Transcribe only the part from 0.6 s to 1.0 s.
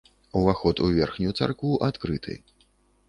у